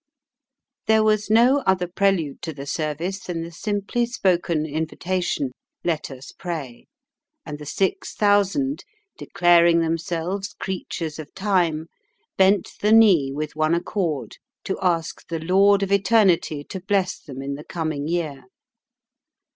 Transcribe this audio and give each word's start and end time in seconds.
There 0.87 1.03
was 1.03 1.29
no 1.29 1.59
other 1.67 1.85
prelude 1.87 2.41
to 2.41 2.53
the 2.55 2.65
service 2.65 3.19
than 3.19 3.43
the 3.43 3.51
simply 3.51 4.07
spoken 4.07 4.65
invitation, 4.65 5.51
"Let 5.83 6.09
us 6.09 6.31
pray," 6.31 6.87
and 7.45 7.59
the 7.59 7.67
six 7.67 8.15
thousand, 8.15 8.83
declaring 9.19 9.79
themselves 9.81 10.55
"creatures 10.59 11.19
of 11.19 11.31
time," 11.35 11.85
bent 12.35 12.69
the 12.79 12.91
knee 12.91 13.31
with 13.31 13.55
one 13.55 13.75
accord 13.75 14.37
to 14.63 14.79
ask 14.81 15.27
the 15.27 15.37
"Lord 15.39 15.83
of 15.83 15.91
Eternity" 15.91 16.63
to 16.63 16.81
bless 16.81 17.19
them 17.19 17.43
in 17.43 17.53
the 17.53 17.63
coming 17.63 18.07
year. 18.07 18.45